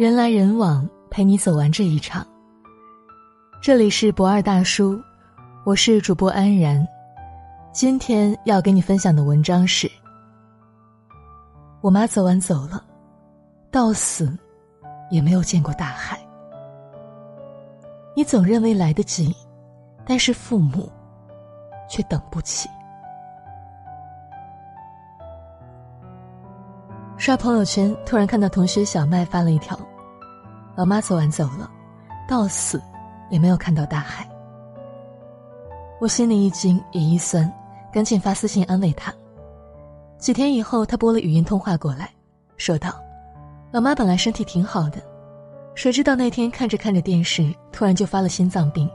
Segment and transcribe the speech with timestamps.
[0.00, 2.26] 人来人往，陪你走完这一场。
[3.60, 4.98] 这里是不二大叔，
[5.62, 6.88] 我是主播安然。
[7.70, 9.86] 今天要给你分享的文章是：
[11.82, 12.82] 我妈走完走了，
[13.70, 14.34] 到死
[15.10, 16.18] 也没有见过大海。
[18.16, 19.36] 你总认为来得及，
[20.06, 20.90] 但是父母
[21.90, 22.70] 却等不起。
[27.18, 29.78] 刷朋友圈，突然看到同学小麦发了一条。
[30.76, 31.70] 老妈走完走了，
[32.28, 32.80] 到死
[33.28, 34.26] 也没有看到大海。
[36.00, 37.52] 我心里一惊也一酸，
[37.92, 39.12] 赶紧发私信安慰她。
[40.18, 42.10] 几天以后，她拨了语音通话过来，
[42.56, 42.94] 说道
[43.72, 45.02] ：“老妈本来身体挺好的，
[45.74, 48.88] 谁知道那天看着看着电视，突然就发了心脏病。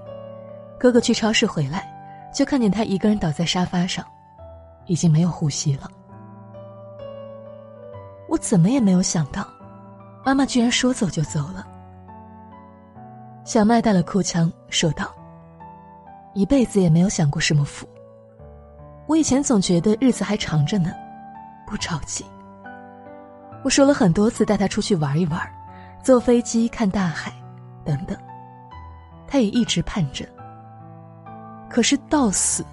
[0.79, 1.87] 哥哥去超市回来，
[2.33, 4.03] 就看见她一个人倒在沙发上，
[4.87, 5.89] 已经没有呼吸了。
[8.27, 9.45] 我怎么也没有想到。”
[10.25, 11.67] 妈妈居然说走就走了。
[13.45, 15.13] 小麦带了哭腔说道
[16.33, 17.87] ：“一辈子也没有享过什么福。
[19.07, 20.91] 我以前总觉得日子还长着呢，
[21.67, 22.25] 不着急。
[23.63, 25.39] 我说了很多次带他出去玩一玩，
[26.03, 27.31] 坐飞机看大海，
[27.83, 28.17] 等等，
[29.27, 30.25] 他也一直盼着。
[31.69, 32.65] 可是到死，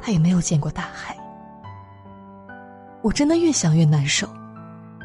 [0.00, 1.14] 他也没有见过大海。
[3.02, 4.26] 我真的越想越难受。”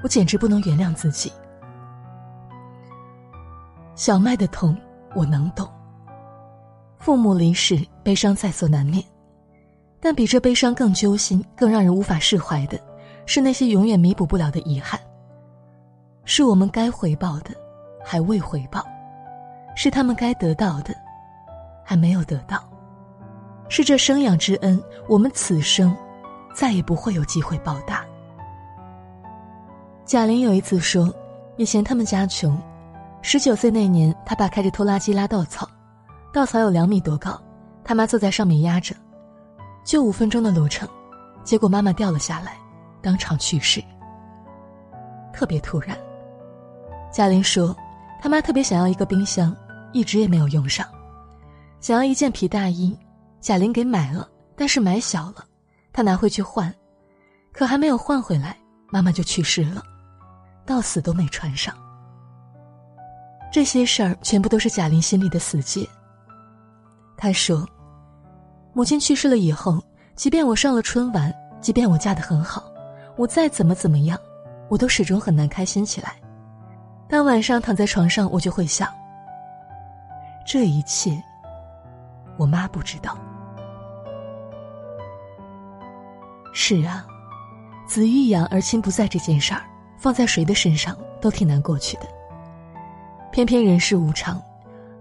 [0.03, 1.31] 我简直不能原谅自己。
[3.96, 4.76] 小麦的痛
[5.16, 5.68] 我能懂。
[6.98, 9.04] 父母离世，悲伤在所难免，
[10.00, 12.78] 但比这悲伤更揪心、更让人无法释怀的，
[13.26, 15.00] 是那些永远弥补不了的遗憾。
[16.26, 17.52] 是我们该回报的，
[18.04, 18.82] 还未回报；
[19.76, 20.94] 是他们该得到的，
[21.84, 22.58] 还没有得到；
[23.70, 25.96] 是这生养之恩，我们此生
[26.54, 28.04] 再也不会有机会报答。
[30.04, 31.14] 贾玲有一次说，
[31.58, 32.60] 以前他们家穷，
[33.28, 35.68] 十九岁那年，他爸开着拖拉机拉稻草，
[36.31, 37.42] 稻草有两米多高，
[37.84, 38.95] 他妈坐在上面压着，
[39.83, 40.88] 就五分钟的路程，
[41.44, 42.55] 结果妈妈掉了下来，
[43.02, 43.83] 当场去世。
[45.33, 45.98] 特别突然。
[47.11, 47.76] 贾玲说，
[48.22, 49.58] 他妈特别想要一个冰箱，
[49.92, 50.86] 一直也没有用上，
[51.80, 52.95] 想要一件皮大衣，
[53.42, 55.44] 贾玲给买了，但是买小了，
[55.92, 56.72] 她拿回去换，
[57.52, 58.55] 可还没有换回来，
[58.92, 59.82] 妈妈就去世了。
[60.64, 61.76] 到死都没穿上。
[63.55, 65.88] 这些事儿全部都是贾玲心里的死结。
[67.16, 67.66] 她说
[68.76, 69.82] ：“母亲去世了以后，
[70.14, 72.70] 即便我上了春晚，即便我嫁得很好，
[73.16, 74.20] 我再怎么怎么样，
[74.67, 76.17] 我都始终很难开心起来。
[77.08, 78.89] 当晚上躺在床上，我就会想：
[80.45, 81.17] 这一切，
[82.36, 83.17] 我妈不知道。
[86.52, 87.08] 是啊，
[87.87, 89.61] 子欲养而亲不在这件事儿。”
[89.98, 92.04] 放在谁的身上都挺难过去的。
[93.36, 94.42] 偏偏人世无常，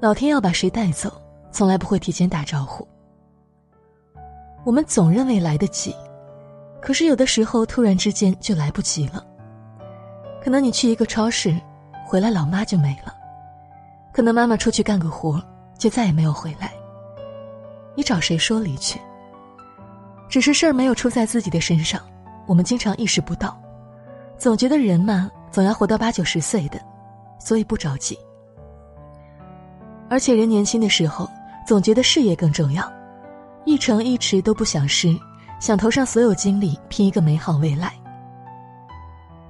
[0.00, 1.22] 老天要把谁带走，
[1.52, 2.84] 从来不会提前打招呼。
[4.64, 5.94] 我们总认为来得及，
[6.82, 9.24] 可是有的时候突然之间就来不及了。
[10.42, 11.56] 可能你去一个超市，
[12.04, 13.14] 回来老妈就没了；
[14.12, 15.40] 可能妈妈出去干个活，
[15.78, 16.72] 就再也没有回来。
[17.94, 19.00] 你找谁说离去？
[20.28, 22.00] 只是事儿没有出在自己的身上，
[22.48, 23.56] 我们经常意识不到。
[24.36, 26.80] 总觉得人嘛，总要活到八九十岁的，
[27.44, 28.18] 所以不着急。
[30.08, 31.28] 而且人年轻的时候，
[31.66, 32.90] 总觉得事业更重要，
[33.64, 35.14] 一成一池都不想失，
[35.60, 37.92] 想投上所有精力拼一个美好未来。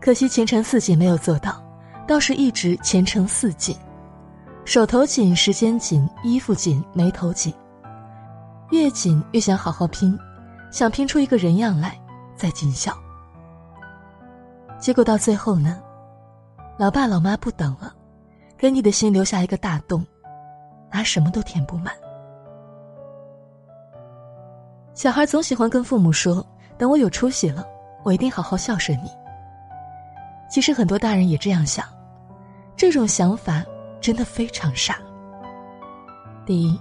[0.01, 1.63] 可惜前程似锦没有做到，
[2.07, 3.77] 倒是一直前程似锦，
[4.65, 7.55] 手头紧，时间紧，衣服紧，眉头紧，
[8.71, 10.19] 越紧越想好好拼，
[10.71, 11.99] 想拼出一个人样来，
[12.37, 12.97] 再尽孝。
[14.79, 15.81] 结果到最后呢，
[16.77, 17.95] 老爸老妈不等了，
[18.59, 20.05] 给你的心留下一个大洞，
[20.91, 21.95] 拿什么都填不满。
[24.93, 26.45] 小孩总喜欢跟父母说
[26.77, 27.65] ：“等我有出息了，
[28.03, 29.11] 我一定好好孝顺你。”
[30.51, 31.87] 其实很多大人也这样想，
[32.77, 33.65] 这种想法
[34.01, 34.99] 真的非常傻。
[36.45, 36.81] 第一，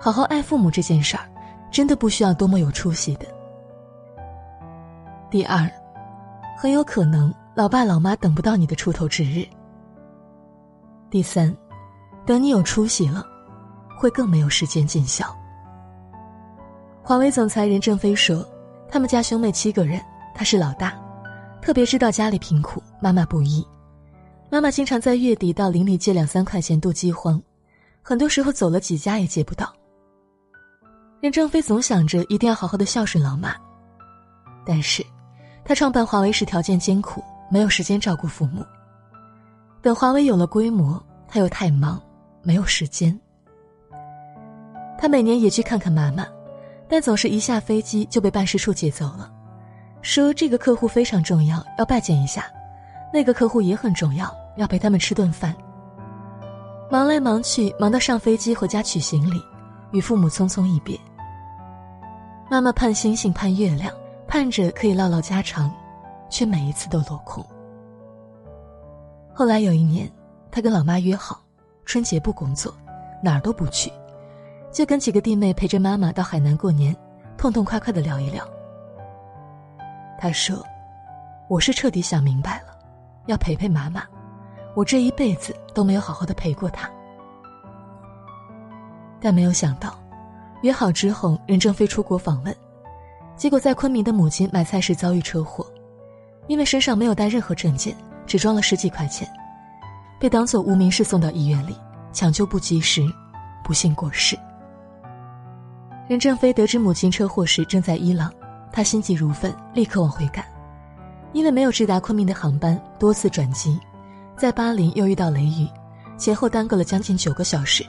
[0.00, 1.28] 好好爱父母这件事儿，
[1.70, 3.26] 真的不需要多么有出息的。
[5.30, 5.70] 第二。
[6.60, 9.44] 很有可能，老爸老妈等不到你的出头之日。
[11.10, 11.52] 第三，
[12.24, 13.26] 等你有出息了，
[13.98, 15.36] 会更没有时间尽孝。
[17.02, 18.48] 华为总裁任正非说，
[18.88, 20.00] 他们家兄妹七个人，
[20.36, 20.96] 他是老大，
[21.60, 23.66] 特别知道家里贫苦，妈妈不易。
[24.48, 27.42] 妈妈经常在月底到邻里借两三块钱度饥荒，
[28.02, 29.74] 很多时候走了几家也借不到。
[31.20, 33.52] 任正非总想着一定要好好的孝顺老妈，
[34.64, 35.04] 但是。
[35.64, 38.64] 他创办华为时条件艰苦，没有时间照顾父母。
[39.80, 42.00] 等华为有了规模，他又太忙，
[42.42, 43.18] 没有时间。
[44.98, 46.26] 他每年也去看看妈妈，
[46.88, 49.30] 但总是一下飞机就被办事处接走了，
[50.02, 52.42] 说这个客户非常重要，要拜见一下；
[53.12, 55.54] 那个客户也很重要，要陪他们吃顿饭。
[56.90, 59.40] 忙来忙去，忙到上飞机回家取行李，
[59.92, 60.98] 与父母匆匆一别。
[62.50, 63.92] 妈妈盼星星盼月亮，
[64.26, 65.70] 盼着可以唠唠家常，
[66.28, 67.44] 却每一次都落空。
[69.32, 70.10] 后来有一年，
[70.50, 71.40] 他跟老妈约好，
[71.84, 72.74] 春节不工作，
[73.22, 73.92] 哪儿都不去。
[74.70, 76.94] 就跟几个弟妹陪着妈妈到海南过年，
[77.36, 78.46] 痛痛快快的聊一聊。
[80.18, 80.62] 他说
[81.48, 82.76] ：“我是彻底想明白了，
[83.26, 84.02] 要陪陪妈妈，
[84.74, 86.90] 我这一辈子都没有好好的陪过她。”
[89.20, 89.98] 但没有想到，
[90.62, 92.54] 约好之后，任正非出国访问，
[93.36, 95.66] 结果在昆明的母亲买菜时遭遇车祸，
[96.48, 97.94] 因为身上没有带任何证件，
[98.26, 99.28] 只装了十几块钱，
[100.18, 101.76] 被当做无名氏送到医院里，
[102.12, 103.06] 抢救不及时，
[103.62, 104.36] 不幸过世。
[106.08, 108.32] 任正非得知母亲车祸时正在伊朗，
[108.72, 110.44] 他心急如焚，立刻往回赶。
[111.34, 113.78] 因为没有直达昆明的航班，多次转机，
[114.34, 115.68] 在巴林又遇到雷雨，
[116.16, 117.84] 前后耽搁了将近九个小时。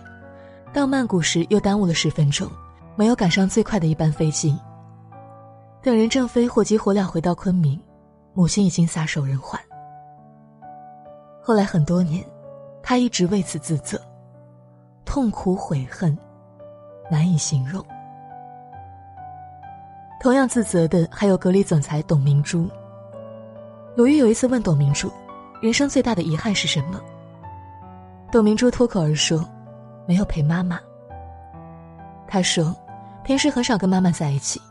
[0.73, 2.51] 到曼谷时又耽误了十分钟，
[2.97, 4.53] 没有赶上最快的一班飞机。
[5.81, 7.79] 等任正非火急火燎回到昆明，
[8.33, 9.59] 母亲已经撒手人寰。
[11.41, 12.23] 后来很多年，
[12.83, 13.99] 他一直为此自责，
[15.05, 16.17] 痛苦悔恨，
[17.09, 17.83] 难以形容。
[20.21, 22.69] 同样自责的还有格力总裁董明珠。
[23.95, 25.11] 鲁豫有一次问董明珠
[25.61, 27.01] ：“人生最大的遗憾是什么？”
[28.31, 29.43] 董明珠脱口而出
[30.05, 30.79] ：“没有陪妈妈。”
[32.27, 32.75] 他说
[33.23, 34.61] ：“平时很少跟妈妈在一起，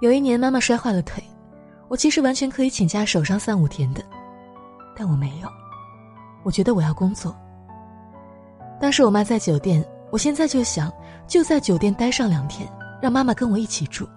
[0.00, 1.24] 有一年妈妈摔坏了腿，
[1.92, 4.02] 我其实完全可以请假守上三五天的，
[4.96, 5.48] 但我没有，
[6.42, 7.36] 我觉得我要工作。
[8.80, 10.90] 当时我妈在酒店，我现在就想
[11.26, 12.66] 就在酒店待上两天，
[12.98, 14.08] 让妈妈跟我一起住。”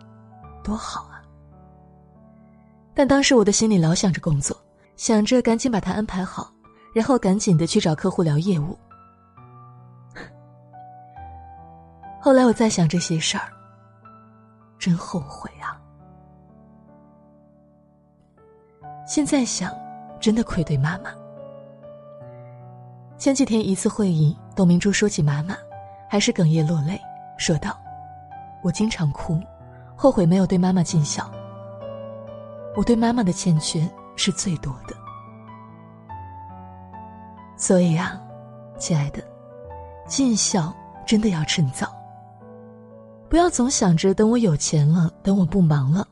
[0.63, 1.19] 多好啊！
[2.94, 4.56] 但当时我的心里老想着工作，
[4.95, 6.50] 想着赶紧把它安排好，
[6.94, 8.80] 然后赶紧的去找客户聊业务。
[12.24, 13.51] 后来我在想这些事儿，
[14.80, 15.75] 真后悔啊！
[19.05, 19.71] 现在想，
[20.19, 21.11] 真的愧对妈妈。
[23.17, 25.55] 前几天一次会议，董明珠说起妈妈，
[26.09, 26.99] 还是哽咽落泪，
[27.37, 27.77] 说道
[28.63, 29.39] ：“我经常哭。”
[29.95, 31.31] 后悔没有对妈妈尽孝。
[32.75, 33.87] 我对妈妈的欠缺
[34.17, 34.95] 是最多的，
[37.55, 38.19] 所以啊，
[38.77, 39.23] 亲爱的，
[40.05, 40.73] 尽孝
[41.05, 41.87] 真的要趁早。
[43.29, 46.05] 不要总想着等我有钱了，等我不忙了，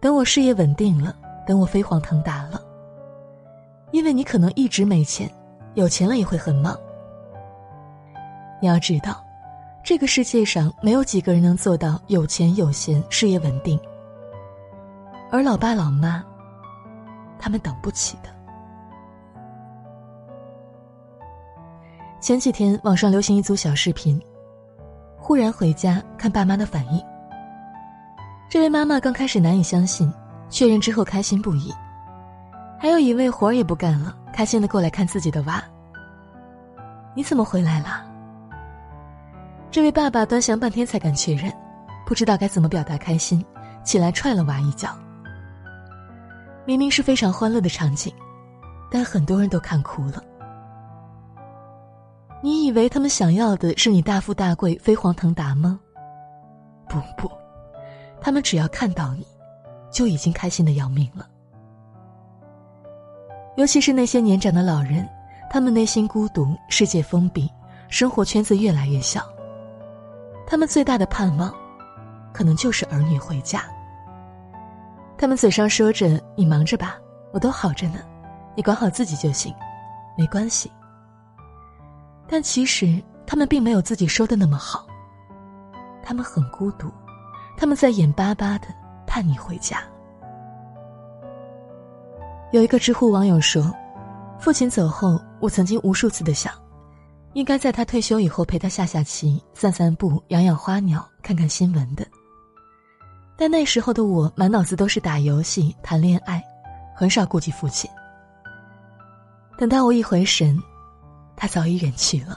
[0.00, 1.16] 等我事业稳定了，
[1.50, 2.62] 等我飞黄腾达了。
[3.90, 5.28] 因为你可能一直没钱，
[5.74, 6.78] 有钱了也会很忙。
[8.62, 9.20] 你要知道。
[9.82, 13.80] 这个世界上没有几个人能做到有钱有闲、事业稳定，
[15.32, 16.22] 而老爸老妈，
[17.38, 18.28] 他们等不起的。
[22.20, 24.20] 前几天网上流行一组小视频，
[25.16, 27.02] 忽然回家看爸妈的反应。
[28.50, 30.12] 这位妈妈刚开始难以相信，
[30.50, 31.72] 确认之后开心不已，
[32.78, 35.62] 还有一位活儿也不干了，开心的过来看自己的娃。
[37.14, 38.04] 你怎么回来了？
[39.70, 41.52] 这位爸爸端详半天才敢确认，
[42.04, 43.44] 不知道该怎么表达开心，
[43.84, 44.90] 起来踹了娃一脚。
[46.66, 48.12] 明明是非常欢乐的场景，
[48.90, 50.22] 但很多人都看哭了。
[52.42, 55.78] 你以为他们想要的是你大富大贵、飞黄腾达吗？
[56.88, 57.30] 不不，
[58.20, 59.26] 他们只要看到你，
[59.90, 61.28] 就已经开心的要命了。
[63.56, 65.06] 尤其是那些年长的老人，
[65.50, 67.50] 他们内心孤独，世界封闭，
[67.88, 69.22] 生活圈子越来越小。
[70.46, 71.52] 他们最大的盼望，
[72.32, 73.62] 可能就是儿女回家。
[75.18, 76.96] 他们嘴上说着“你忙着吧，
[77.32, 77.98] 我都好着呢，
[78.56, 79.54] 你管好自己就行，
[80.16, 80.70] 没关系。”
[82.26, 84.86] 但其实他们并没有自己说的那么好。
[86.02, 86.90] 他们很孤独，
[87.56, 88.68] 他们在眼巴巴的
[89.10, 89.82] 盼你回家。
[92.52, 93.74] 有一个知乎网友说
[94.38, 96.54] ：“父亲走后，我曾经无数次的想。”
[97.34, 102.06] 应该在他退休以后陪他下下棋、散散步、养养花鸟、看看新闻的。
[103.36, 106.42] 但那时候的我满脑子都是打游戏、谈恋爱，
[106.94, 107.90] 很少顾及父亲。
[109.56, 110.60] 等到我一回神，
[111.36, 112.36] 他早已远去了，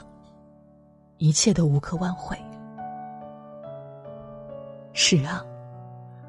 [1.18, 2.36] 一切都无可挽回。
[4.92, 5.44] 是啊，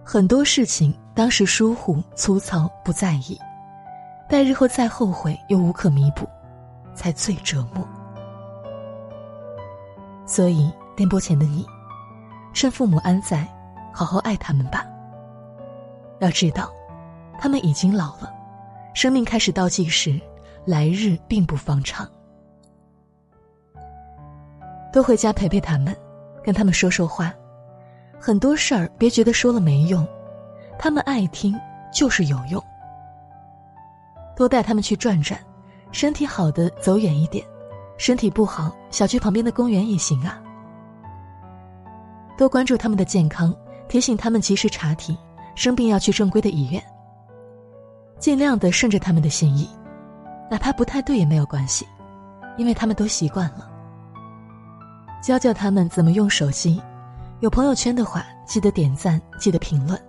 [0.08, 3.36] 很多事情当时疏忽、粗糙、不在意，
[4.30, 6.30] 待日后再后悔又无可弥补，
[6.94, 7.84] 才最折磨。
[10.28, 11.66] 所以，颠簸前的你，
[12.54, 13.48] 趁父母安在，
[13.92, 14.86] 好好爱他们吧。
[16.20, 16.72] 要知道，
[17.40, 18.32] 他们已经老了，
[18.94, 20.22] 生命开始倒计时，
[20.66, 22.08] 来日并不方长。
[24.94, 25.98] 多回家陪陪他们，
[26.44, 27.34] 跟他们说说话，
[28.25, 30.03] 很多事儿别觉得说了没用，
[30.79, 31.55] 他们爱听
[31.94, 32.60] 就是有用。
[34.36, 35.39] 多带他们去转转，
[35.91, 37.46] 身体好的走远一点，
[38.00, 40.41] 身体不好，小区旁边的公园也行啊。
[42.36, 43.55] 多关注他们的健康，
[43.88, 45.15] 提醒他们及时查体。
[45.53, 46.84] 生病要去正规的医院。
[48.17, 49.70] 尽量的顺着他们的心意，
[50.50, 51.86] 哪怕不太对也没有关系，
[52.58, 53.70] 因为他们都习惯了。
[55.22, 56.82] 教教他们怎么用手机，
[57.42, 60.00] 有朋友圈的话，记得点赞，记得评论。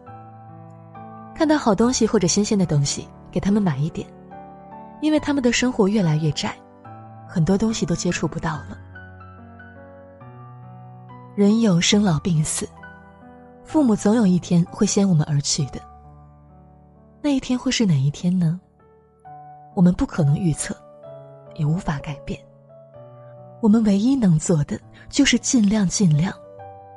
[1.35, 4.06] 看到好东西或者新鲜的东西，给他们买一点，
[5.02, 6.56] 因为他们的生活越来越窄，
[7.26, 8.78] 很多东西都接触不到了。
[11.35, 12.66] 人有生老病死。
[13.64, 15.80] 父母总有一天会先我们而去的。
[17.21, 18.61] 那一天会是哪一天呢？
[19.75, 20.75] 我们不可能预测，
[21.56, 22.40] 也无法改变。
[23.61, 24.78] 我们唯一能做的
[25.09, 26.33] 就是尽量尽量，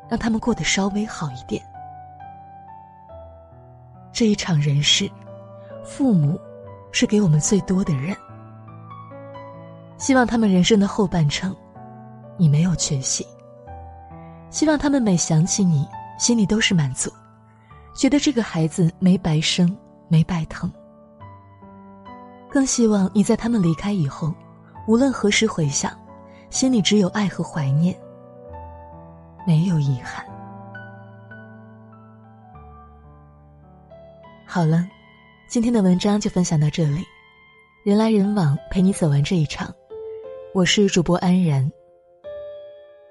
[0.10, 1.62] 让他们过得稍微好一点。
[4.12, 5.10] 这一场人世，
[5.86, 6.40] 父母
[6.92, 8.16] 是给我们最多的人。
[9.98, 11.56] 希望他们人生的后半程，
[12.38, 13.26] 你没有缺席。
[14.50, 15.88] 希望他们每想起你。
[16.20, 17.10] 心里都是满足，
[17.96, 19.74] 觉得这个孩子没白生，
[20.10, 20.70] 没白疼。
[22.50, 24.34] 更希望你在他们离开以后，
[24.86, 25.98] 无论何时回想，
[26.50, 27.98] 心里只有爱和怀念，
[29.46, 30.26] 没有遗憾。
[34.46, 34.88] 好了，
[35.48, 37.04] 今天的文章就分享到这里，
[37.84, 39.74] 人来人往，陪你走完这一场。
[40.54, 41.72] 我是主播安然，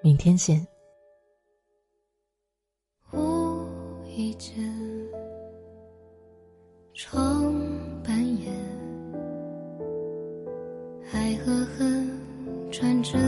[0.02, 0.66] 明天见。
[3.12, 3.64] 无
[4.04, 4.52] 意间
[6.92, 7.54] 窗
[8.02, 8.52] 半掩，
[11.12, 12.10] 爱和恨
[12.72, 13.20] 穿针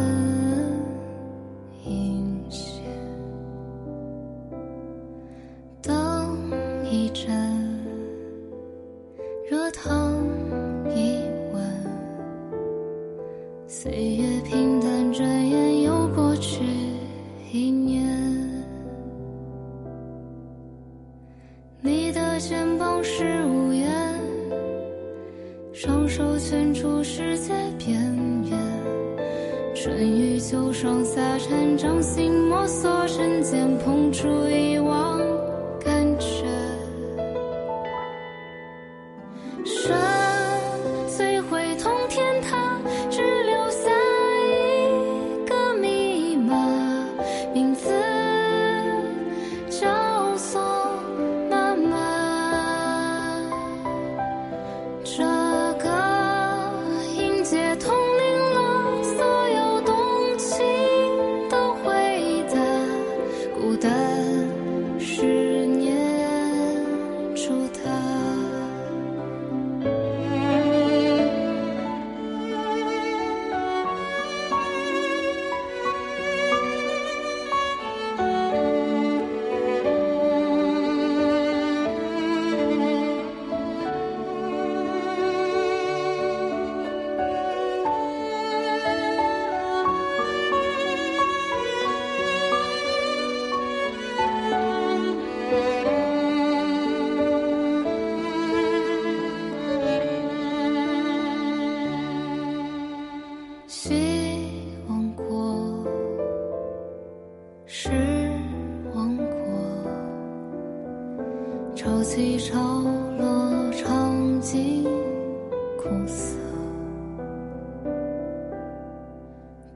[25.83, 27.97] 双手圈出世界边
[28.45, 28.53] 缘。
[29.75, 35.20] 春雨秋霜夏蝉掌心，摸索成茧，碰出遗忘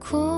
[0.07, 0.34] 苦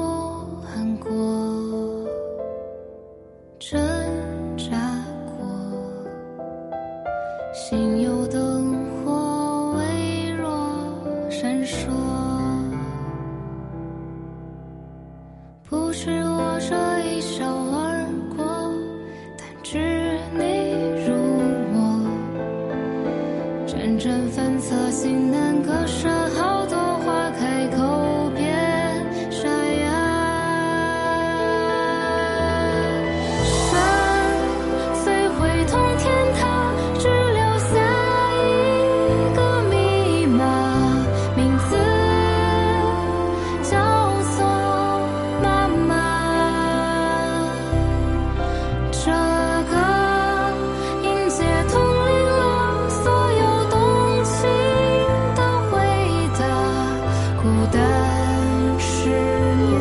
[57.77, 59.79] 但是念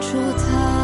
[0.00, 0.81] 着他。